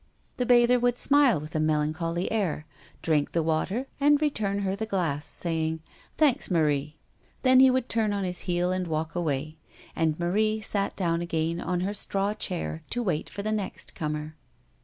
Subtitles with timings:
[0.37, 2.65] The bather would smile with a melancholy air,
[3.03, 5.79] drink the water, and return her the glass, saying,
[6.17, 6.95] "Thanks, Marie."
[7.43, 9.57] Then he would turn on his heel and walk away.
[9.95, 14.33] And Marie sat down again on her straw chair to wait for the next comer.